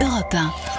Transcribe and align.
Europe 0.00 0.32
1. 0.32 0.69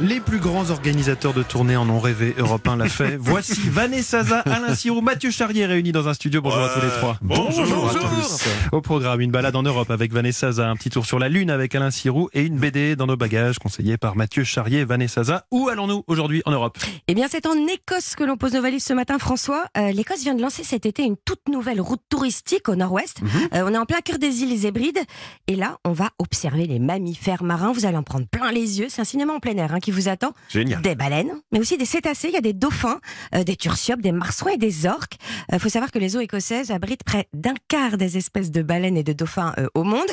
Les 0.00 0.18
plus 0.18 0.38
grands 0.40 0.70
organisateurs 0.70 1.34
de 1.34 1.44
tournées 1.44 1.76
en 1.76 1.88
ont 1.88 2.00
rêvé, 2.00 2.34
Europe 2.36 2.66
1 2.66 2.76
l'a 2.76 2.88
fait. 2.88 3.16
Voici 3.20 3.68
Vanessa 3.68 4.24
Zaza, 4.24 4.40
Alain 4.40 4.74
Sirou, 4.74 5.00
Mathieu 5.00 5.30
Charrier 5.30 5.66
réunis 5.66 5.92
dans 5.92 6.08
un 6.08 6.14
studio. 6.14 6.42
Bonjour 6.42 6.62
à 6.64 6.68
tous 6.68 6.80
les 6.84 6.90
trois. 6.90 7.16
bonjour. 7.22 7.90
à 7.90 7.92
tous. 7.92 8.44
Au 8.72 8.80
programme, 8.80 9.20
une 9.20 9.30
balade 9.30 9.54
en 9.54 9.62
Europe 9.62 9.92
avec 9.92 10.12
Vanessa 10.12 10.50
Zaza, 10.50 10.68
un 10.68 10.74
petit 10.74 10.90
tour 10.90 11.06
sur 11.06 11.20
la 11.20 11.28
Lune 11.28 11.48
avec 11.48 11.76
Alain 11.76 11.92
Sirou 11.92 12.28
et 12.32 12.42
une 12.42 12.56
BD 12.56 12.96
dans 12.96 13.06
nos 13.06 13.16
bagages 13.16 13.60
conseillée 13.60 13.96
par 13.96 14.16
Mathieu 14.16 14.42
Charrier, 14.42 14.84
Vanessa 14.84 15.22
Zaza. 15.22 15.46
Où 15.52 15.68
allons-nous 15.68 16.02
aujourd'hui 16.08 16.42
en 16.44 16.50
Europe? 16.50 16.76
Eh 17.06 17.14
bien, 17.14 17.28
c'est 17.30 17.46
en 17.46 17.54
Écosse 17.54 18.16
que 18.16 18.24
l'on 18.24 18.36
pose 18.36 18.54
nos 18.54 18.62
valises 18.62 18.84
ce 18.84 18.94
matin, 18.94 19.20
François. 19.20 19.64
Euh, 19.78 19.92
L'Écosse 19.92 20.22
vient 20.22 20.34
de 20.34 20.42
lancer 20.42 20.64
cet 20.64 20.86
été 20.86 21.04
une 21.04 21.16
toute 21.24 21.48
nouvelle 21.48 21.80
route 21.80 22.02
touristique 22.08 22.68
au 22.68 22.74
nord-ouest. 22.74 23.20
Euh, 23.54 23.62
on 23.64 23.72
est 23.72 23.78
en 23.78 23.86
plein 23.86 24.00
cœur 24.00 24.18
des 24.18 24.42
îles 24.42 24.66
Hébrides. 24.66 24.98
Et 25.46 25.54
là, 25.54 25.78
on 25.84 25.92
va 25.92 26.10
observer 26.18 26.66
les 26.66 26.80
mammifères 26.80 27.44
marins. 27.44 27.72
Vous 27.72 27.86
allez 27.86 27.96
en 27.96 28.02
prendre 28.02 28.26
plein 28.26 28.50
les 28.50 28.80
yeux. 28.80 28.86
C'est 28.88 29.00
un 29.00 29.04
cinéma 29.04 29.34
en 29.34 29.38
plein 29.40 29.56
air 29.56 29.72
hein, 29.72 29.78
qui 29.84 29.90
vous 29.90 30.08
attend. 30.08 30.32
Génial. 30.48 30.80
Des 30.80 30.94
baleines, 30.94 31.40
mais 31.52 31.60
aussi 31.60 31.76
des 31.76 31.84
cétacés. 31.84 32.28
Il 32.28 32.34
y 32.34 32.38
a 32.38 32.40
des 32.40 32.54
dauphins, 32.54 33.00
euh, 33.34 33.44
des 33.44 33.54
turciopes, 33.54 34.00
des 34.00 34.12
marsouins 34.12 34.52
et 34.52 34.56
des 34.56 34.86
orques. 34.86 35.16
Il 35.52 35.58
faut 35.58 35.68
savoir 35.68 35.90
que 35.92 35.98
les 35.98 36.16
eaux 36.16 36.20
écossaises 36.20 36.70
abritent 36.70 37.04
près 37.04 37.28
d'un 37.34 37.54
quart 37.68 37.98
des 37.98 38.16
espèces 38.16 38.50
de 38.50 38.62
baleines 38.62 38.96
et 38.96 39.04
de 39.04 39.12
dauphins 39.12 39.54
euh, 39.58 39.68
au 39.74 39.84
monde. 39.84 40.08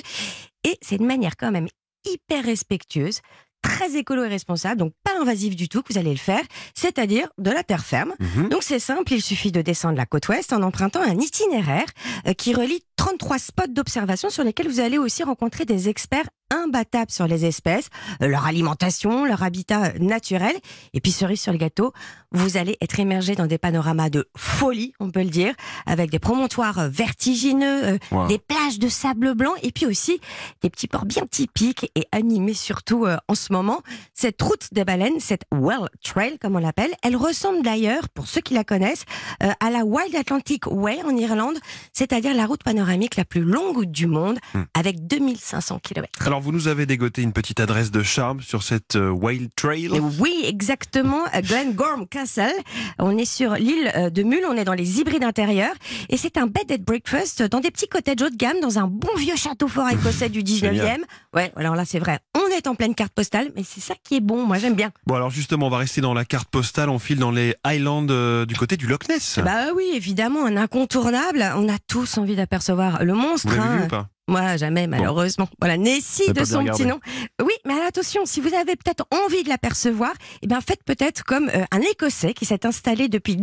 Et 0.65 0.77
c'est 0.81 0.97
une 0.97 1.07
manière 1.07 1.37
quand 1.37 1.51
même 1.51 1.67
hyper 2.05 2.43
respectueuse 2.43 3.21
très 3.61 3.95
écolo 3.95 4.23
et 4.23 4.27
responsable, 4.27 4.77
donc 4.77 4.93
pas 5.03 5.11
invasif 5.21 5.55
du 5.55 5.69
tout 5.69 5.83
que 5.83 5.93
vous 5.93 5.99
allez 5.99 6.11
le 6.11 6.17
faire, 6.17 6.41
c'est-à-dire 6.73 7.29
de 7.37 7.51
la 7.51 7.63
terre 7.63 7.85
ferme. 7.85 8.15
Mhm. 8.19 8.49
Donc 8.49 8.63
c'est 8.63 8.79
simple, 8.79 9.13
il 9.13 9.21
suffit 9.21 9.51
de 9.51 9.61
descendre 9.61 9.97
la 9.97 10.07
côte 10.07 10.27
ouest 10.29 10.51
en 10.51 10.63
empruntant 10.63 11.01
un 11.01 11.19
itinéraire 11.19 11.85
euh, 12.27 12.33
qui 12.33 12.53
relie 12.55 12.83
33 12.95 13.37
spots 13.37 13.67
d'observation 13.69 14.31
sur 14.31 14.43
lesquels 14.43 14.67
vous 14.67 14.79
allez 14.79 14.97
aussi 14.97 15.23
rencontrer 15.23 15.65
des 15.65 15.89
experts 15.89 16.27
imbattables 16.51 17.09
sur 17.11 17.25
les 17.27 17.45
espèces, 17.45 17.87
euh, 18.21 18.27
leur 18.27 18.45
alimentation, 18.45 19.25
leur 19.25 19.41
habitat 19.41 19.85
euh, 19.85 19.91
naturel. 19.99 20.53
Et 20.93 20.99
puis 21.01 21.11
cerise 21.11 21.41
sur 21.41 21.51
le 21.51 21.57
gâteau, 21.57 21.93
vous 22.31 22.57
allez 22.57 22.77
être 22.81 22.99
immergé 22.99 23.35
dans 23.35 23.47
des 23.47 23.57
panoramas 23.57 24.09
de 24.09 24.27
folie, 24.37 24.93
on 24.99 25.09
peut 25.11 25.23
le 25.23 25.29
dire, 25.29 25.53
avec 25.85 26.09
des 26.11 26.19
promontoires 26.19 26.79
euh, 26.79 26.89
vertigineux, 26.89 27.83
euh, 27.85 27.97
Wow. 28.11 28.27
des 28.27 28.39
plages 28.39 28.77
de 28.79 28.89
sable 28.89 29.33
blanc 29.35 29.53
et 29.63 29.71
puis 29.71 29.85
aussi 29.85 30.19
des 30.61 30.69
petits 30.69 30.87
ports 30.87 31.05
bien 31.05 31.23
typiques 31.29 31.89
et 31.95 32.05
animés 32.11 32.53
surtout 32.53 33.05
euh, 33.05 33.17
en 33.27 33.35
ce 33.35 33.53
moment. 33.53 33.81
Cette 34.13 34.41
route 34.41 34.67
des 34.73 34.83
baleines, 34.83 35.19
cette 35.19 35.43
Well 35.53 35.87
Trail 36.03 36.37
comme 36.39 36.55
on 36.55 36.59
l'appelle, 36.59 36.91
elle 37.03 37.15
ressemble 37.15 37.63
d'ailleurs, 37.63 38.09
pour 38.09 38.27
ceux 38.27 38.41
qui 38.41 38.53
la 38.53 38.63
connaissent, 38.63 39.05
euh, 39.43 39.51
à 39.59 39.69
la 39.69 39.85
Wild 39.85 40.15
Atlantic 40.15 40.65
Way 40.67 41.03
en 41.03 41.15
Irlande, 41.15 41.57
c'est-à-dire 41.93 42.33
la 42.35 42.45
route 42.45 42.63
panoramique 42.63 43.15
la 43.15 43.25
plus 43.25 43.41
longue 43.43 43.85
du 43.85 44.07
monde 44.07 44.39
Hmm. 44.53 44.63
avec 44.73 45.07
2500 45.07 45.79
km. 45.79 46.09
Alors 46.25 46.40
vous 46.41 46.51
nous 46.51 46.67
avez 46.67 46.85
dégoté 46.85 47.21
une 47.21 47.33
petite 47.33 47.59
adresse 47.59 47.91
de 47.91 48.01
charme 48.01 48.41
sur 48.41 48.63
cette 48.63 48.95
euh, 48.95 49.09
Wild 49.09 49.51
Trail. 49.55 49.89
Oui, 50.19 50.43
exactement. 50.43 51.23
Glengorm 51.41 52.07
Castle. 52.07 52.51
On 52.97 53.17
est 53.17 53.25
sur 53.25 53.53
l'île 53.53 53.91
euh, 53.95 54.09
de 54.09 54.23
Mull, 54.23 54.41
on 54.49 54.57
est 54.57 54.63
dans 54.63 54.73
les 54.73 54.99
hybrides 54.99 55.23
intérieurs. 55.23 55.73
Et 56.09 56.17
c'est 56.17 56.37
un 56.37 56.47
bed 56.47 56.71
and 56.71 56.83
breakfast 56.83 57.43
dans 57.43 57.59
des 57.59 57.69
petits 57.69 57.87
cottages 57.87 58.21
haut 58.21 58.29
de 58.29 58.35
gamme, 58.35 58.59
dans 58.59 58.79
un 58.79 58.87
bon 58.87 59.15
vieux 59.17 59.35
château 59.35 59.67
fort 59.67 59.89
écossais 59.91 60.29
du 60.29 60.41
19e. 60.41 60.73
Génial. 60.73 61.01
Ouais, 61.35 61.51
alors 61.55 61.75
là, 61.75 61.85
c'est 61.85 61.99
vrai. 61.99 62.19
On 62.35 62.47
est 62.47 62.65
en 62.67 62.73
pleine 62.73 62.95
carte 62.95 63.13
postale, 63.13 63.51
mais 63.55 63.63
c'est 63.63 63.81
ça 63.81 63.93
qui 64.03 64.15
est 64.15 64.21
bon. 64.21 64.45
Moi, 64.45 64.57
j'aime 64.57 64.75
bien. 64.75 64.91
Bon 65.05 65.15
alors 65.15 65.29
justement, 65.29 65.67
on 65.67 65.69
va 65.69 65.77
rester 65.77 66.01
dans 66.01 66.15
la 66.15 66.25
carte 66.25 66.49
postale, 66.49 66.89
on 66.89 66.97
file 66.97 67.19
dans 67.19 67.31
les 67.31 67.55
Highlands 67.63 68.07
euh, 68.09 68.45
du 68.45 68.55
côté 68.55 68.77
du 68.77 68.87
Loch 68.87 69.07
Ness. 69.09 69.39
Bah 69.43 69.73
oui, 69.75 69.91
évidemment, 69.93 70.45
un 70.45 70.57
incontournable. 70.57 71.45
On 71.55 71.69
a 71.69 71.77
tous 71.87 72.17
envie 72.17 72.35
d'apercevoir 72.35 73.03
le 73.03 73.13
monstre. 73.13 73.49
vous 73.49 73.55
l'avez 73.55 73.69
hein. 73.69 73.77
vu 73.77 73.83
ou 73.83 73.87
pas? 73.87 74.09
Moi, 74.27 74.55
jamais, 74.57 74.87
malheureusement. 74.87 75.47
Voilà, 75.59 75.77
Nessie 75.77 76.31
de 76.31 76.45
son 76.45 76.63
petit 76.63 76.85
nom. 76.85 76.99
Oui, 77.41 77.53
mais 77.65 77.73
attention, 77.85 78.21
si 78.25 78.39
vous 78.39 78.53
avez 78.53 78.75
peut-être 78.75 79.05
envie 79.25 79.43
de 79.43 79.49
l'apercevoir, 79.49 80.13
eh 80.41 80.47
bien, 80.47 80.61
faites 80.61 80.83
peut-être 80.85 81.23
comme 81.23 81.49
euh, 81.49 81.65
un 81.71 81.81
Écossais 81.81 82.33
qui 82.33 82.45
s'est 82.45 82.65
installé 82.65 83.09
depuis 83.09 83.35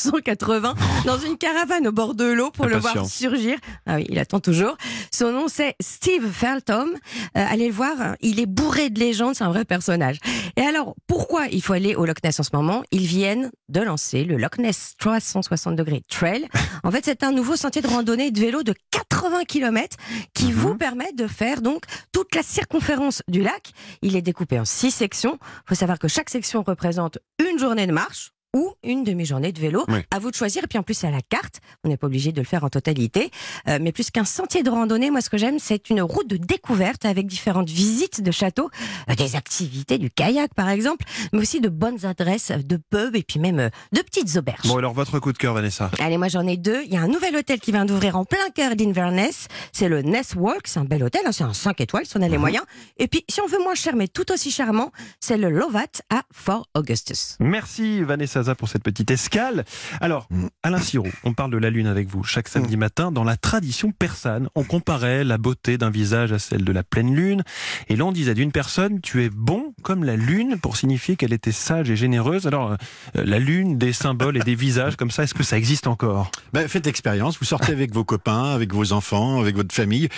1980 0.00 0.74
dans 1.04 1.18
une 1.18 1.36
caravane 1.36 1.86
au 1.88 1.92
bord 1.92 2.14
de 2.14 2.24
l'eau 2.24 2.50
pour 2.50 2.66
le 2.66 2.76
voir 2.76 3.06
surgir. 3.06 3.58
Ah 3.86 3.96
oui, 3.96 4.06
il 4.08 4.18
attend 4.18 4.40
toujours. 4.40 4.76
Son 5.12 5.32
nom, 5.32 5.48
c'est 5.48 5.74
Steve 5.80 6.30
Feltham. 6.30 6.88
Euh, 7.36 7.44
allez 7.48 7.66
le 7.66 7.74
voir, 7.74 8.00
hein, 8.00 8.16
il 8.20 8.40
est 8.40 8.46
bourré 8.46 8.88
de 8.88 8.98
légendes, 8.98 9.34
c'est 9.34 9.44
un 9.44 9.50
vrai 9.50 9.64
personnage. 9.64 10.18
Et 10.56 10.62
alors, 10.62 10.94
pourquoi 11.06 11.46
il 11.50 11.62
faut 11.62 11.72
aller 11.72 11.94
au 11.94 12.06
Loch 12.06 12.22
Ness 12.24 12.40
en 12.40 12.44
ce 12.44 12.50
moment? 12.54 12.82
Ils 12.92 13.06
viennent 13.06 13.50
de 13.68 13.80
lancer 13.80 14.24
le 14.24 14.36
Loch 14.36 14.58
Ness 14.58 14.94
360 14.98 15.76
degrés 15.76 16.02
Trail. 16.08 16.46
En 16.82 16.90
fait, 16.90 17.04
c'est 17.04 17.22
un 17.24 17.32
nouveau 17.32 17.56
sentier 17.56 17.82
de 17.82 17.88
randonnée 17.88 18.26
et 18.26 18.30
de 18.30 18.40
vélo 18.40 18.62
de 18.62 18.74
80 18.90 19.44
km 19.44 19.96
qui 20.34 20.46
Mhm. 20.46 20.52
vous 20.52 20.76
permet 20.76 21.12
de 21.12 21.26
faire 21.26 21.60
donc 21.62 21.84
toute 22.12 22.34
la 22.34 22.42
circonférence 22.42 23.22
du 23.28 23.42
lac. 23.42 23.72
Il 24.02 24.16
est 24.16 24.22
découpé 24.22 24.58
en 24.58 24.64
six 24.64 24.90
sections. 24.90 25.38
Il 25.42 25.68
faut 25.68 25.74
savoir 25.74 25.98
que 25.98 26.08
chaque 26.08 26.30
section 26.30 26.62
représente 26.62 27.18
une 27.38 27.58
journée 27.58 27.86
de 27.86 27.92
marche 27.92 28.32
ou 28.54 28.72
une 28.82 29.04
demi-journée 29.04 29.52
de 29.52 29.60
vélo. 29.60 29.84
Oui. 29.88 30.00
À 30.10 30.18
vous 30.18 30.30
de 30.30 30.36
choisir. 30.36 30.64
Et 30.64 30.66
puis 30.66 30.78
en 30.78 30.82
plus, 30.82 30.94
c'est 30.94 31.06
à 31.06 31.10
la 31.10 31.22
carte. 31.22 31.60
On 31.84 31.88
n'est 31.88 31.96
pas 31.96 32.06
obligé 32.06 32.32
de 32.32 32.40
le 32.40 32.46
faire 32.46 32.64
en 32.64 32.68
totalité. 32.68 33.30
Euh, 33.68 33.78
mais 33.80 33.92
plus 33.92 34.10
qu'un 34.10 34.24
sentier 34.24 34.62
de 34.62 34.70
randonnée, 34.70 35.10
moi, 35.10 35.20
ce 35.20 35.30
que 35.30 35.38
j'aime, 35.38 35.58
c'est 35.58 35.90
une 35.90 36.00
route 36.02 36.28
de 36.28 36.36
découverte 36.36 37.04
avec 37.04 37.26
différentes 37.26 37.70
visites 37.70 38.22
de 38.22 38.30
châteaux, 38.30 38.70
euh, 39.08 39.14
des 39.14 39.36
activités, 39.36 39.98
du 39.98 40.10
kayak, 40.10 40.54
par 40.54 40.68
exemple, 40.68 41.04
mais 41.32 41.40
aussi 41.40 41.60
de 41.60 41.68
bonnes 41.68 42.04
adresses 42.04 42.50
de 42.52 42.76
pubs 42.76 43.14
et 43.16 43.22
puis 43.22 43.38
même 43.40 43.58
euh, 43.60 43.68
de 43.92 44.00
petites 44.02 44.36
auberges. 44.36 44.66
Bon 44.66 44.76
alors 44.78 44.92
votre 44.94 45.18
coup 45.20 45.32
de 45.32 45.38
cœur 45.38 45.54
Vanessa. 45.54 45.90
Allez, 46.00 46.18
moi 46.18 46.28
j'en 46.28 46.46
ai 46.46 46.56
deux. 46.56 46.82
Il 46.86 46.92
y 46.92 46.96
a 46.96 47.00
un 47.02 47.08
nouvel 47.08 47.36
hôtel 47.36 47.60
qui 47.60 47.72
vient 47.72 47.84
d'ouvrir 47.84 48.16
en 48.16 48.24
plein 48.24 48.50
cœur 48.54 48.74
d'Inverness. 48.76 49.48
C'est 49.72 49.88
le 49.88 50.02
Ness 50.02 50.34
Walk. 50.36 50.62
C'est 50.66 50.80
un 50.80 50.84
bel 50.84 51.02
hôtel. 51.04 51.22
hein, 51.24 51.32
C'est 51.32 51.44
un 51.44 51.52
5 51.54 51.80
étoiles 51.80 52.06
si 52.06 52.16
on 52.16 52.22
a 52.22 52.28
les 52.28 52.38
moyens. 52.38 52.64
Et 52.98 53.06
puis, 53.08 53.24
si 53.28 53.40
on 53.40 53.46
veut 53.46 53.58
moins 53.62 53.74
cher 53.74 53.94
mais 53.96 54.08
tout 54.08 54.30
aussi 54.32 54.50
charmant, 54.50 54.90
c'est 55.20 55.36
le 55.36 55.50
Lovat 55.50 56.02
à 56.10 56.22
Fort 56.32 56.66
Augustus. 56.74 57.36
Merci 57.40 58.02
Vanessa 58.02 58.39
Zaza 58.40 58.54
pour 58.54 58.68
cette 58.68 58.82
petite 58.82 59.10
escale. 59.10 59.64
Alors, 60.00 60.28
Alain 60.62 60.78
Sirou, 60.78 61.08
on 61.24 61.34
parle 61.34 61.50
de 61.50 61.58
la 61.58 61.68
lune 61.68 61.86
avec 61.86 62.08
vous 62.08 62.24
chaque 62.24 62.48
samedi 62.48 62.76
matin. 62.76 63.12
Dans 63.12 63.24
la 63.24 63.36
tradition 63.36 63.92
persane, 63.92 64.48
on 64.54 64.64
comparait 64.64 65.24
la 65.24 65.36
beauté 65.36 65.76
d'un 65.76 65.90
visage 65.90 66.32
à 66.32 66.38
celle 66.38 66.64
de 66.64 66.72
la 66.72 66.82
pleine 66.82 67.14
lune. 67.14 67.42
Et 67.88 67.96
là, 67.96 68.06
on 68.06 68.12
disait 68.12 68.34
d'une 68.34 68.52
personne, 68.52 69.00
tu 69.00 69.24
es 69.24 69.30
bon 69.30 69.69
comme 69.80 70.04
la 70.04 70.16
lune 70.16 70.58
pour 70.60 70.76
signifier 70.76 71.16
qu'elle 71.16 71.32
était 71.32 71.52
sage 71.52 71.90
et 71.90 71.96
généreuse. 71.96 72.46
Alors, 72.46 72.72
euh, 72.72 72.76
la 73.14 73.38
lune, 73.38 73.78
des 73.78 73.92
symboles 73.92 74.36
et 74.36 74.40
des 74.40 74.54
visages 74.54 74.96
comme 74.96 75.10
ça, 75.10 75.24
est-ce 75.24 75.34
que 75.34 75.42
ça 75.42 75.58
existe 75.58 75.86
encore? 75.86 76.30
Ben, 76.52 76.68
faites 76.68 76.86
expérience, 76.86 77.38
vous 77.38 77.44
sortez 77.44 77.72
avec 77.72 77.92
vos 77.92 78.04
copains, 78.04 78.52
avec 78.52 78.72
vos 78.72 78.92
enfants, 78.92 79.40
avec 79.40 79.56
votre 79.56 79.74
famille, 79.74 80.08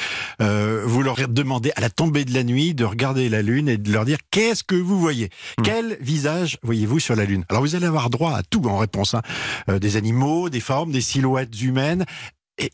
euh, 0.41 0.83
vous 0.85 1.03
leur 1.03 1.17
demandez 1.29 1.73
à 1.77 1.81
la 1.81 1.91
tombée 1.91 2.25
de 2.25 2.35
la 2.35 2.45
nuit 2.45 2.75
de 2.75 2.85
regarder 2.85 3.29
la 3.29 3.43
lune 3.43 3.69
et 3.69 3.79
de 3.79 3.93
leur 3.93 4.05
dire 4.05 4.19
qu'est-ce 4.31 4.65
que 4.65 4.75
vous 4.75 4.99
voyez? 4.99 5.31
Hmm. 5.59 5.63
Quel 5.63 5.99
visage 6.01 6.59
voyez-vous 6.63 7.01
sur 7.01 7.17
la 7.17 7.25
lune? 7.25 7.45
Alors 7.49 7.63
vous 7.63 7.75
allez 7.75 7.87
avoir 7.87 8.11
droit 8.11 8.37
à 8.37 8.43
tout 8.43 8.67
en 8.67 8.79
réponse, 8.79 9.15
hein. 9.15 9.23
Euh, 9.69 9.79
des 9.79 9.97
animaux, 9.97 10.49
des 10.49 10.61
formes, 10.61 10.93
des 10.93 11.01
silhouettes 11.01 11.61
humaines. 11.61 12.05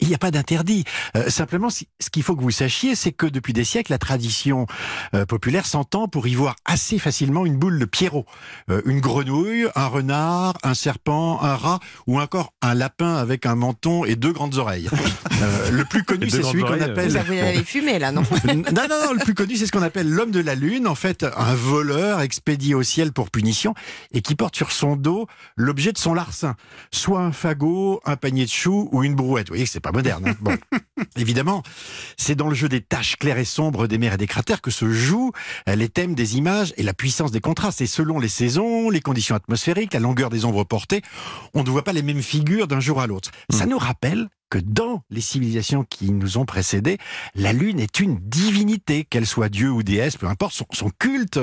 Il 0.00 0.08
n'y 0.08 0.14
a 0.14 0.18
pas 0.18 0.32
d'interdit. 0.32 0.84
Euh, 1.16 1.30
simplement, 1.30 1.70
si- 1.70 1.86
ce 2.00 2.10
qu'il 2.10 2.24
faut 2.24 2.34
que 2.34 2.42
vous 2.42 2.50
sachiez, 2.50 2.96
c'est 2.96 3.12
que 3.12 3.26
depuis 3.26 3.52
des 3.52 3.62
siècles, 3.62 3.92
la 3.92 3.98
tradition 3.98 4.66
euh, 5.14 5.24
populaire 5.24 5.66
s'entend 5.66 6.08
pour 6.08 6.26
y 6.26 6.34
voir 6.34 6.56
assez 6.64 6.98
facilement 6.98 7.46
une 7.46 7.56
boule 7.56 7.78
de 7.78 7.84
Pierrot, 7.84 8.26
Euh, 8.70 8.82
une 8.86 9.00
grenouille, 9.00 9.68
un 9.76 9.86
renard, 9.86 10.54
un 10.64 10.74
serpent, 10.74 11.40
un 11.42 11.54
rat 11.54 11.78
ou 12.08 12.20
encore 12.20 12.52
un 12.60 12.74
lapin 12.74 13.14
avec 13.14 13.46
un 13.46 13.54
menton 13.54 14.04
et 14.04 14.16
deux 14.16 14.32
grandes 14.32 14.56
oreilles. 14.58 14.90
Euh, 15.40 15.70
le 15.70 15.84
plus 15.84 16.02
connu, 16.02 16.28
c'est 16.28 16.42
celui 16.42 16.62
qu'on 16.62 16.80
appelle. 16.80 17.12
Ça, 17.12 17.22
vous 17.22 17.32
avez 17.32 17.62
fumé 17.62 17.98
là, 18.00 18.10
non 18.10 18.22
non, 18.44 18.54
non, 18.54 18.88
non, 19.06 19.12
le 19.12 19.24
plus 19.24 19.34
connu, 19.34 19.56
c'est 19.56 19.66
ce 19.66 19.72
qu'on 19.72 19.82
appelle 19.82 20.08
l'homme 20.10 20.32
de 20.32 20.40
la 20.40 20.56
lune. 20.56 20.88
En 20.88 20.96
fait, 20.96 21.24
un 21.36 21.54
voleur 21.54 22.20
expédié 22.20 22.74
au 22.74 22.82
ciel 22.82 23.12
pour 23.12 23.30
punition 23.30 23.74
et 24.12 24.22
qui 24.22 24.34
porte 24.34 24.56
sur 24.56 24.72
son 24.72 24.96
dos 24.96 25.28
l'objet 25.56 25.92
de 25.92 25.98
son 25.98 26.14
larcin. 26.14 26.56
Soit 26.92 27.20
un 27.20 27.32
fagot, 27.32 28.00
un 28.04 28.16
panier 28.16 28.44
de 28.44 28.50
choux 28.50 28.88
ou 28.92 29.04
une 29.04 29.14
brouette. 29.14 29.48
Vous 29.48 29.54
voyez 29.54 29.67
que 29.68 29.72
c'est 29.72 29.80
pas 29.80 29.92
moderne. 29.92 30.28
hein. 30.28 30.34
Bon. 30.40 30.56
Évidemment, 31.16 31.62
c'est 32.16 32.34
dans 32.34 32.48
le 32.48 32.54
jeu 32.54 32.68
des 32.68 32.80
taches 32.80 33.16
claires 33.16 33.38
et 33.38 33.44
sombres 33.44 33.86
des 33.86 33.98
mers 33.98 34.14
et 34.14 34.16
des 34.16 34.26
cratères 34.26 34.60
que 34.60 34.70
se 34.70 34.90
jouent 34.90 35.32
euh, 35.68 35.74
les 35.76 35.88
thèmes 35.88 36.14
des 36.14 36.36
images 36.36 36.74
et 36.76 36.82
la 36.82 36.94
puissance 36.94 37.30
des 37.30 37.40
contrastes. 37.40 37.80
Et 37.80 37.86
selon 37.86 38.18
les 38.18 38.28
saisons, 38.28 38.90
les 38.90 39.00
conditions 39.00 39.34
atmosphériques, 39.36 39.94
la 39.94 40.00
longueur 40.00 40.30
des 40.30 40.44
ombres 40.44 40.64
portées, 40.64 41.02
on 41.54 41.62
ne 41.62 41.70
voit 41.70 41.84
pas 41.84 41.92
les 41.92 42.02
mêmes 42.02 42.22
figures 42.22 42.68
d'un 42.68 42.80
jour 42.80 43.00
à 43.00 43.06
l'autre. 43.06 43.30
Ça 43.50 43.66
nous 43.66 43.78
rappelle 43.78 44.28
que 44.50 44.58
dans 44.58 45.02
les 45.10 45.20
civilisations 45.20 45.84
qui 45.84 46.10
nous 46.10 46.38
ont 46.38 46.44
précédés, 46.44 46.98
la 47.34 47.52
Lune 47.52 47.80
est 47.80 48.00
une 48.00 48.18
divinité, 48.20 49.04
qu'elle 49.04 49.26
soit 49.26 49.48
dieu 49.48 49.70
ou 49.70 49.82
déesse, 49.82 50.16
peu 50.16 50.26
importe, 50.26 50.54
son, 50.54 50.66
son 50.72 50.90
culte 50.98 51.38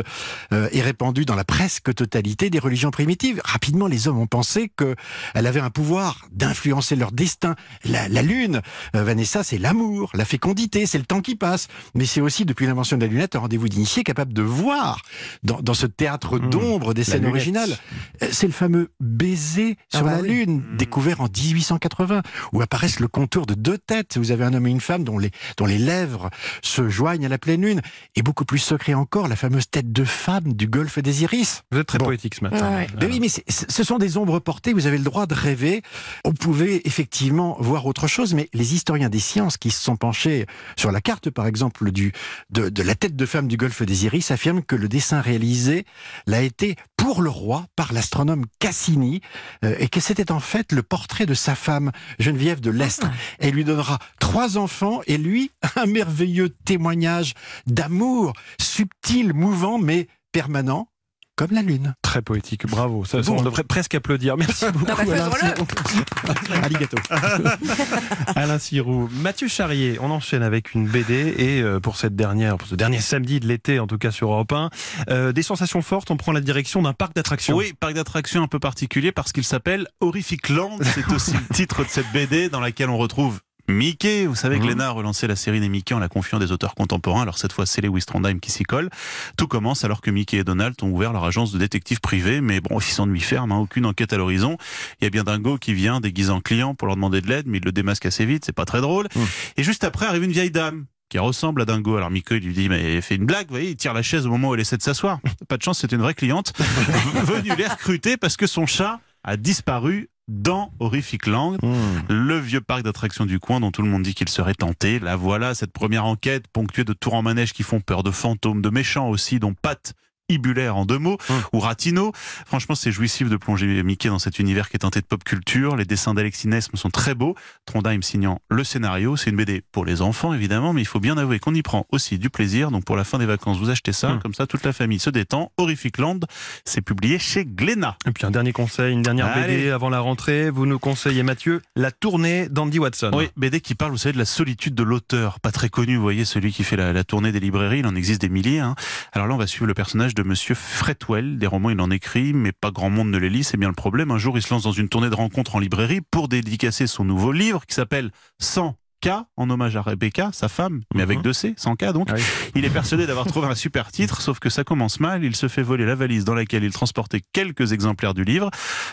euh, 0.53 0.67
est 0.71 0.81
répandu 0.81 1.25
dans 1.25 1.35
la 1.35 1.43
presque 1.43 1.93
totalité 1.93 2.49
des 2.49 2.59
religions 2.59 2.91
primitives. 2.91 3.41
Rapidement, 3.45 3.87
les 3.87 4.07
hommes 4.07 4.19
ont 4.19 4.27
pensé 4.27 4.71
qu'elle 4.77 5.45
avait 5.47 5.59
un 5.59 5.69
pouvoir 5.69 6.25
d'influencer 6.31 6.95
leur 6.95 7.11
destin. 7.11 7.55
La, 7.83 8.07
la 8.09 8.21
Lune, 8.21 8.61
euh, 8.95 9.03
Vanessa, 9.03 9.43
c'est 9.43 9.57
l'amour, 9.57 10.11
la 10.13 10.25
fécondité, 10.25 10.85
c'est 10.85 10.97
le 10.97 11.05
temps 11.05 11.21
qui 11.21 11.35
passe. 11.35 11.67
Mais 11.93 12.05
c'est 12.05 12.21
aussi, 12.21 12.45
depuis 12.45 12.65
l'invention 12.65 12.97
de 12.97 13.05
la 13.05 13.11
lunette, 13.11 13.35
un 13.35 13.39
rendez-vous 13.39 13.69
d'initié 13.69 14.03
capable 14.03 14.33
de 14.33 14.41
voir 14.41 15.01
dans, 15.43 15.61
dans 15.61 15.73
ce 15.73 15.85
théâtre 15.85 16.39
Mmh, 16.39 16.49
d'ombre 16.49 16.93
des 16.93 17.03
scènes 17.03 17.25
originales. 17.25 17.77
Euh, 18.23 18.27
C'est 18.31 18.47
le 18.47 18.53
fameux 18.53 18.89
baiser 18.99 19.77
Ah 19.93 19.97
sur 19.97 20.05
bah 20.05 20.15
la 20.15 20.21
oui. 20.21 20.29
Lune, 20.29 20.63
Mmh. 20.71 20.77
découvert 20.77 21.21
en 21.21 21.27
1880, 21.27 22.21
où 22.53 22.61
apparaissent 22.61 22.94
le 22.99 23.07
contour 23.07 23.45
de 23.45 23.53
deux 23.53 23.77
têtes. 23.77 24.17
Vous 24.17 24.31
avez 24.31 24.43
un 24.45 24.53
homme 24.53 24.67
et 24.67 24.71
une 24.71 24.81
femme 24.81 25.03
dont 25.03 25.17
les, 25.17 25.31
dont 25.57 25.65
les 25.65 25.77
lèvres 25.77 26.29
se 26.61 26.89
joignent 26.89 27.25
à 27.25 27.29
la 27.29 27.37
pleine 27.37 27.61
lune. 27.61 27.81
Et 28.15 28.21
beaucoup 28.21 28.45
plus 28.45 28.59
secret 28.59 28.93
encore, 28.93 29.27
la 29.27 29.35
fameuse 29.35 29.69
tête 29.69 29.91
de 29.91 30.03
femme 30.03 30.53
du 30.53 30.67
golfe 30.67 30.99
des 30.99 31.23
Iris. 31.23 31.63
Vous 31.71 31.79
êtes 31.79 31.87
très 31.87 31.97
Bon. 31.97 32.05
poétique 32.05 32.35
ce 32.35 32.43
matin. 32.43 32.75
Ouais. 32.75 32.87
Ben 32.99 33.09
oui, 33.11 33.19
mais 33.19 33.29
ce 33.29 33.83
sont 33.83 33.97
des 33.97 34.17
ombres 34.17 34.39
portées, 34.39 34.73
vous 34.73 34.87
avez 34.87 34.97
le 34.97 35.03
droit 35.03 35.25
de 35.25 35.33
rêver. 35.33 35.81
On 36.23 36.33
pouvait 36.33 36.81
effectivement 36.85 37.57
voir 37.59 37.85
autre 37.85 38.07
chose, 38.07 38.33
mais 38.33 38.49
les 38.53 38.73
historiens 38.73 39.09
des 39.09 39.19
sciences 39.19 39.57
qui 39.57 39.71
se 39.71 39.81
sont 39.81 39.95
penchés 39.95 40.45
sur 40.75 40.91
la 40.91 41.01
carte, 41.01 41.29
par 41.29 41.47
exemple, 41.47 41.91
du, 41.91 42.11
de, 42.49 42.69
de 42.69 42.83
la 42.83 42.95
tête 42.95 43.15
de 43.15 43.25
femme 43.25 43.47
du 43.47 43.57
golfe 43.57 43.81
des 43.83 44.05
Iris, 44.05 44.31
affirment 44.31 44.61
que 44.63 44.75
le 44.75 44.87
dessin 44.87 45.21
réalisé 45.21 45.85
l'a 46.27 46.41
été 46.41 46.75
pour 47.05 47.21
le 47.21 47.29
roi 47.29 47.67
par 47.75 47.93
l'astronome 47.93 48.45
Cassini, 48.57 49.21
euh, 49.63 49.75
et 49.77 49.89
que 49.89 49.99
c'était 49.99 50.31
en 50.31 50.39
fait 50.39 50.71
le 50.71 50.81
portrait 50.81 51.27
de 51.27 51.35
sa 51.35 51.53
femme, 51.53 51.91
Geneviève 52.17 52.61
de 52.61 52.71
l'Estre. 52.71 53.11
Elle 53.37 53.53
lui 53.53 53.63
donnera 53.63 53.99
trois 54.19 54.57
enfants, 54.57 55.01
et 55.05 55.19
lui, 55.19 55.51
un 55.75 55.85
merveilleux 55.85 56.49
témoignage 56.49 57.35
d'amour, 57.67 58.33
subtil, 58.59 59.33
mouvant, 59.33 59.77
mais 59.77 60.07
permanent, 60.31 60.87
comme 61.35 61.51
la 61.51 61.61
lune. 61.61 61.95
Très 62.01 62.21
poétique, 62.21 62.65
bravo. 62.67 63.03
Ça, 63.05 63.21
Bon. 63.21 63.37
On 63.39 63.43
devrait 63.43 63.63
presque 63.63 63.95
applaudir. 63.95 64.37
Merci 64.37 64.65
beaucoup. 64.71 64.85
bah, 64.85 64.95
Alain. 64.97 66.63
Arigato. 66.63 66.97
Alain 68.35 68.59
Sirou. 68.59 69.09
Mathieu 69.21 69.47
Charrier, 69.47 69.97
on 70.01 70.09
enchaîne 70.11 70.43
avec 70.43 70.73
une 70.73 70.87
BD 70.87 71.33
et 71.37 71.61
euh, 71.61 71.79
pour 71.79 71.97
cette 71.97 72.15
dernière, 72.15 72.57
pour 72.57 72.67
ce 72.67 72.75
dernier 72.75 72.99
samedi 72.99 73.39
de 73.39 73.47
l'été, 73.47 73.79
en 73.79 73.87
tout 73.87 73.97
cas 73.97 74.11
sur 74.11 74.31
Europe 74.31 74.53
1, 74.53 74.69
euh, 75.09 75.31
des 75.31 75.43
sensations 75.43 75.81
fortes. 75.81 76.09
On 76.11 76.17
prend 76.17 76.31
la 76.31 76.41
direction 76.41 76.81
d'un 76.81 76.93
parc 76.93 77.15
d'attractions. 77.15 77.55
Oui, 77.55 77.73
parc 77.79 77.93
d'attractions 77.93 78.43
un 78.43 78.47
peu 78.47 78.59
particulier 78.59 79.11
parce 79.11 79.31
qu'il 79.33 79.43
s'appelle 79.43 79.87
Horrific 79.99 80.49
Land. 80.49 80.77
C'est 80.81 81.11
aussi 81.13 81.33
le 81.33 81.53
titre 81.53 81.83
de 81.83 81.89
cette 81.89 82.11
BD 82.13 82.49
dans 82.49 82.59
laquelle 82.61 82.89
on 82.89 82.97
retrouve 82.97 83.39
Mickey. 83.67 84.25
Vous 84.25 84.35
savez 84.35 84.55
que 84.57 84.61
Mhm. 84.61 84.67
Glénat 84.67 84.87
a 84.87 84.91
relancé 84.91 85.27
la 85.27 85.35
série 85.35 85.59
des 85.59 85.69
Mickey 85.69 85.93
en 85.93 85.99
la 85.99 86.07
confiant 86.07 86.39
des 86.39 86.51
auteurs 86.51 86.75
contemporains. 86.75 87.21
Alors 87.23 87.37
cette 87.37 87.51
fois, 87.53 87.65
c'est 87.65 87.81
Lewis 87.81 88.03
Trondheim 88.05 88.39
qui 88.39 88.51
s'y 88.51 88.63
colle. 88.63 88.89
Tout 89.37 89.47
commence 89.47 89.83
alors 89.83 90.01
que 90.01 90.11
Mickey 90.11 90.37
et 90.37 90.43
Donald 90.43 90.75
ont 90.83 90.89
ouvert 90.89 91.13
leur 91.13 91.23
agence 91.25 91.51
de 91.51 91.57
détectives 91.57 91.99
privés. 91.99 92.41
Mais 92.41 92.61
bon, 92.61 92.79
ils 92.79 92.83
s'ennuient 92.83 93.19
ferme, 93.19 93.51
hein, 93.51 93.57
aucune 93.57 93.85
enquête 93.85 94.13
à 94.13 94.17
l'horizon. 94.17 94.57
Il 95.01 95.05
y 95.05 95.07
a 95.07 95.09
bien 95.09 95.23
Dingo 95.23 95.57
qui 95.57 95.73
vient 95.73 95.99
déguisé 95.99 96.29
en 96.31 96.41
client 96.41 96.75
pour 96.75 96.87
leur 96.87 96.95
demander 96.95 97.21
de 97.21 97.27
l'aide, 97.27 97.45
mais 97.47 97.57
il 97.59 97.65
le 97.65 97.71
démasque 97.71 98.05
assez 98.05 98.25
vite. 98.25 98.43
C'est 98.45 98.53
pas 98.55 98.65
très 98.65 98.81
drôle. 98.81 99.07
Mhm. 99.15 99.25
Et 99.57 99.63
juste 99.63 99.83
après 99.83 100.05
arrive 100.05 100.23
une 100.23 100.31
vieille 100.31 100.51
dame 100.51 100.85
qui 101.09 101.19
ressemble 101.19 101.61
à 101.61 101.65
Dingo. 101.65 101.95
Alors 101.97 102.09
Mickey 102.11 102.39
lui 102.39 102.53
dit 102.53 102.67
mais 102.69 102.99
fait 103.01 103.15
une 103.15 103.25
blague, 103.25 103.47
vous 103.47 103.53
voyez, 103.53 103.69
il 103.71 103.75
tire 103.75 103.93
la 103.93 104.01
chaise 104.01 104.25
au 104.25 104.29
moment 104.29 104.49
où 104.49 104.53
elle 104.55 104.59
essaie 104.61 104.77
de 104.77 104.81
s'asseoir. 104.81 105.19
Pas 105.47 105.57
de 105.57 105.63
chance, 105.63 105.79
c'est 105.79 105.91
une 105.91 106.01
vraie 106.01 106.15
cliente 106.15 106.53
venue 107.23 107.55
les 107.55 107.67
recruter 107.67 108.17
parce 108.17 108.37
que 108.37 108.47
son 108.47 108.65
chat 108.65 108.99
a 109.23 109.37
disparu 109.37 110.09
dans 110.27 110.71
Horrific 110.79 111.27
Land, 111.27 111.57
Mmh. 111.61 111.67
le 112.09 112.39
vieux 112.39 112.61
parc 112.61 112.83
d'attractions 112.83 113.25
du 113.25 113.39
coin 113.39 113.59
dont 113.59 113.71
tout 113.71 113.81
le 113.81 113.89
monde 113.89 114.03
dit 114.03 114.15
qu'il 114.15 114.29
serait 114.29 114.53
tenté. 114.55 114.99
La 114.99 115.15
voilà, 115.15 115.53
cette 115.53 115.71
première 115.71 116.05
enquête 116.05 116.47
ponctuée 116.47 116.83
de 116.83 116.93
tours 116.93 117.13
en 117.13 117.21
manège 117.21 117.53
qui 117.53 117.63
font 117.63 117.79
peur, 117.79 118.03
de 118.03 118.11
fantômes, 118.11 118.61
de 118.61 118.69
méchants 118.69 119.09
aussi, 119.09 119.39
dont 119.39 119.53
Pat 119.53 119.93
Ibulaire 120.29 120.75
en 120.75 120.85
deux 120.85 120.97
mots, 120.97 121.17
Hum. 121.29 121.41
ou 121.53 121.59
Ratino. 121.59 122.11
Franchement, 122.45 122.73
c'est 122.75 122.91
jouissif 122.91 123.29
de 123.29 123.37
plonger 123.37 123.83
Mickey 123.83 124.09
dans 124.09 124.17
cet 124.19 124.39
univers 124.39 124.69
qui 124.69 124.75
est 124.77 124.79
teinté 124.79 124.99
de 125.01 125.05
pop 125.05 125.23
culture. 125.23 125.75
Les 125.75 125.85
dessins 125.85 126.13
d'Alexis 126.15 126.47
Nesme 126.47 126.75
sont 126.77 126.89
très 126.89 127.13
beaux. 127.13 127.35
Trondheim 127.65 128.01
signant 128.01 128.41
le 128.49 128.63
scénario. 128.63 129.15
C'est 129.17 129.29
une 129.29 129.35
BD 129.35 129.61
pour 129.71 129.85
les 129.85 130.01
enfants, 130.01 130.33
évidemment, 130.33 130.73
mais 130.73 130.81
il 130.81 130.85
faut 130.87 130.99
bien 130.99 131.17
avouer 131.17 131.37
qu'on 131.39 131.53
y 131.53 131.61
prend 131.61 131.85
aussi 131.91 132.17
du 132.17 132.29
plaisir. 132.31 132.71
Donc, 132.71 132.85
pour 132.85 132.95
la 132.95 133.03
fin 133.03 133.19
des 133.19 133.25
vacances, 133.27 133.59
vous 133.59 133.69
achetez 133.69 133.93
ça. 133.93 134.11
Hum. 134.13 134.19
Comme 134.19 134.33
ça, 134.33 134.47
toute 134.47 134.63
la 134.63 134.73
famille 134.73 134.99
se 134.99 135.11
détend. 135.11 135.51
Horrific 135.57 135.99
Land, 135.99 136.21
c'est 136.65 136.81
publié 136.81 137.19
chez 137.19 137.45
Glénat. 137.45 137.95
Et 138.07 138.11
puis 138.11 138.25
un 138.25 138.31
dernier 138.31 138.51
conseil, 138.51 138.93
une 138.93 139.03
dernière 139.03 139.27
Allez. 139.27 139.57
BD 139.57 139.69
avant 139.69 139.89
la 139.89 139.99
rentrée. 139.99 140.49
Vous 140.49 140.65
nous 140.65 140.79
conseillez, 140.79 141.21
Mathieu, 141.21 141.61
la 141.75 141.91
tournée 141.91 142.49
d'Andy 142.49 142.79
Watson. 142.79 143.11
Oui, 143.13 143.29
BD 143.37 143.61
qui 143.61 143.75
parle, 143.75 143.91
vous 143.91 143.97
savez, 143.99 144.13
de 144.13 144.17
la 144.17 144.25
solitude 144.25 144.73
de 144.73 144.83
l'auteur. 144.83 145.39
Pas 145.39 145.51
très 145.51 145.69
connu, 145.69 145.97
vous 145.97 146.01
voyez, 146.01 146.25
celui 146.25 146.51
qui 146.51 146.63
fait 146.63 146.75
la, 146.77 146.93
la 146.93 147.03
tournée 147.03 147.31
des 147.31 147.39
librairies. 147.39 147.79
Il 147.79 147.85
en 147.87 147.95
existe 147.95 148.21
des 148.21 148.29
milliers. 148.29 148.59
hein. 148.59 148.73
Alors 149.13 149.27
là, 149.27 149.35
on 149.35 149.37
va 149.37 149.45
suivre 149.45 149.67
le 149.67 149.73
personnage 149.75 150.14
de 150.15 150.23
Monsieur 150.23 150.55
Fretwell. 150.55 151.37
Des 151.37 151.45
romans, 151.47 151.69
il 151.69 151.79
en 151.81 151.91
écrit, 151.91 152.33
mais 152.33 152.51
pas 152.53 152.71
grand 152.71 152.89
monde 152.89 153.09
ne 153.11 153.17
les 153.17 153.29
lit. 153.29 153.43
C'est 153.43 153.57
bien 153.57 153.67
le 153.67 153.75
problème. 153.75 154.09
Un 154.11 154.17
jour, 154.17 154.37
il 154.37 154.41
se 154.41 154.51
lance 154.53 154.63
dans 154.63 154.71
une 154.71 154.89
tournée 154.89 155.09
de 155.09 155.15
rencontres 155.15 155.55
en 155.55 155.59
librairie 155.59 155.99
pour 156.09 156.27
dédicacer 156.29 156.87
son 156.87 157.03
nouveau 157.03 157.31
livre 157.31 157.65
qui 157.65 157.75
s'appelle 157.75 158.11
100 158.39 158.75
K, 159.01 159.09
en 159.35 159.49
hommage 159.49 159.75
à 159.75 159.81
Rebecca, 159.81 160.29
sa 160.31 160.47
femme, 160.47 160.81
mais 160.95 161.03
avec 161.03 161.17
Mhm. 161.17 161.23
deux 161.23 161.33
C, 161.33 161.53
100 161.57 161.75
K 161.75 161.91
donc. 161.91 162.07
Ah 162.09 162.15
oui. 162.15 162.21
Il 162.55 162.65
est 162.65 162.69
persuadé 162.69 163.05
d'avoir 163.05 163.27
trouvé 163.27 163.47
un 163.47 163.53
super 163.53 163.91
titre, 163.91 164.21
sauf 164.21 164.39
que 164.39 164.49
ça 164.49 164.63
commence 164.63 164.99
mal. 164.99 165.23
Il 165.23 165.35
se 165.35 165.47
fait 165.47 165.61
voler 165.61 165.85
la 165.85 165.95
valise 165.95 166.23
dans 166.23 166.33
laquelle 166.33 166.63
il 166.63 166.71
transportait 166.71 167.21
quelques 167.33 167.73
exemplaires 167.73 168.13
du 168.13 168.23
livre. 168.23 168.49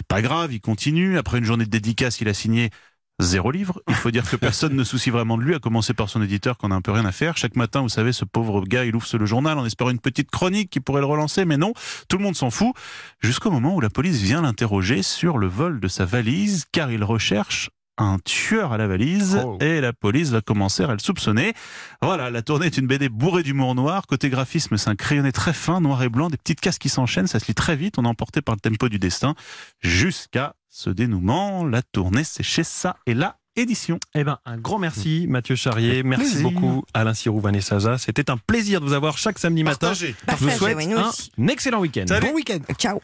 Pas 0.09 0.21
grave, 0.21 0.53
il 0.53 0.61
continue. 0.61 1.17
Après 1.19 1.39
une 1.39 1.45
journée 1.45 1.65
de 1.65 1.71
dédicace, 1.71 2.21
il 2.21 2.29
a 2.29 2.35
signé 2.35 2.71
zéro 3.23 3.51
livre. 3.51 3.81
Il 3.89 3.95
faut 3.95 4.11
dire 4.11 4.29
que 4.29 4.37
personne 4.49 4.75
ne 4.75 4.85
soucie 4.85 5.11
vraiment 5.11 5.37
de 5.37 5.43
lui, 5.43 5.55
à 5.55 5.59
commencer 5.59 5.95
par 5.95 6.09
son 6.09 6.23
éditeur 6.23 6.59
qu'on 6.59 6.71
a 6.71 6.75
un 6.75 6.81
peu 6.81 6.93
rien 6.93 7.05
à 7.05 7.13
faire. 7.13 7.37
Chaque 7.37 7.57
matin, 7.57 7.81
vous 7.83 7.89
savez, 7.89 8.13
ce 8.13 8.25
pauvre 8.25 8.63
gars, 8.63 8.85
il 8.85 8.95
ouvre 8.95 9.07
le 9.17 9.27
journal 9.27 9.59
en 9.59 9.65
espérant 9.65 9.91
une 9.91 10.01
petite 10.01 10.31
chronique 10.31 10.71
qui 10.71 10.81
pourrait 10.81 11.01
le 11.01 11.07
relancer, 11.07 11.45
mais 11.45 11.57
non, 11.57 11.73
tout 12.09 12.19
le 12.19 12.25
monde 12.25 12.37
s'en 12.37 12.51
fout. 12.51 12.75
Jusqu'au 13.21 13.51
moment 13.51 13.75
où 13.75 13.81
la 13.81 13.91
police 13.91 14.21
vient 14.21 14.43
l'interroger 14.43 15.03
sur 15.03 15.39
le 15.39 15.47
vol 15.47 15.81
de 15.81 15.89
sa 15.89 16.05
valise, 16.05 16.65
car 16.73 16.91
il 16.91 17.05
recherche 17.05 17.71
un 17.99 18.19
tueur 18.25 18.73
à 18.73 18.79
la 18.79 18.87
valise 18.87 19.39
Oh. 19.45 19.59
et 19.61 19.81
la 19.81 19.93
police 19.93 20.31
va 20.31 20.41
commencer 20.41 20.83
à 20.83 20.93
le 20.93 20.99
soupçonner. 20.99 21.53
Voilà, 22.01 22.31
la 22.31 22.43
tournée 22.43 22.67
est 22.67 22.77
une 22.79 22.87
BD 22.87 23.09
bourrée 23.09 23.43
d'humour 23.43 23.75
noir. 23.75 24.07
Côté 24.07 24.31
graphisme, 24.31 24.77
c'est 24.77 24.91
un 24.91 24.97
crayonné 24.97 25.33
très 25.33 25.53
fin, 25.53 25.81
noir 25.81 26.03
et 26.03 26.09
blanc, 26.09 26.31
des 26.31 26.37
petites 26.37 26.61
cases 26.61 26.79
qui 26.79 26.89
s'enchaînent, 26.89 27.27
ça 27.27 27.39
se 27.39 27.47
lit 27.47 27.55
très 27.55 27.77
vite, 27.77 27.99
on 27.99 28.05
est 28.05 28.09
emporté 28.09 28.41
par 28.43 28.55
le 28.55 28.61
tempo 28.61 28.89
du 28.89 28.99
destin 28.99 29.35
jusqu'à 29.81 30.55
ce 30.71 30.91
dénouement. 30.91 31.65
La 31.65 31.83
tournée, 31.83 32.25
c'est 32.25 32.43
chez 32.43 32.65
ça 32.65 32.97
et 33.07 33.15
la 33.15 33.37
édition. 33.57 33.99
Eh 34.15 34.25
ben, 34.25 34.39
un 34.47 34.57
grand 34.57 34.79
merci, 34.79 35.27
Mathieu 35.29 35.57
Charrier. 35.57 36.03
Merci 36.03 36.25
plaisir. 36.37 36.51
beaucoup, 36.51 36.85
Alain 36.95 37.13
Sirou, 37.13 37.39
Vanessa 37.41 37.79
Zaza. 37.79 37.99
C'était 37.99 38.31
un 38.31 38.39
plaisir 38.39 38.81
de 38.81 38.87
vous 38.87 38.95
avoir 38.95 39.19
chaque 39.19 39.39
samedi 39.39 39.63
matin. 39.65 39.89
Partagez. 39.89 40.07
Je 40.09 40.13
vous 40.37 40.47
Partagez, 40.47 40.57
souhaite 40.57 40.77
oui, 40.79 40.95
un 40.95 41.49
excellent 41.49 41.81
week-end. 41.81 42.07
Bon 42.23 42.33
week-end. 42.33 42.61
Ciao. 42.79 43.01